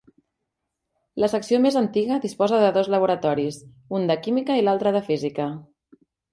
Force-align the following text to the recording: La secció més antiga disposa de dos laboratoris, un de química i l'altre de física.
La 1.23 1.29
secció 1.33 1.59
més 1.65 1.77
antiga 1.81 2.17
disposa 2.25 2.63
de 2.65 2.73
dos 2.79 2.91
laboratoris, 2.95 3.61
un 4.01 4.11
de 4.13 4.19
química 4.27 4.59
i 4.63 4.67
l'altre 4.67 4.99
de 4.99 5.07
física. 5.13 5.51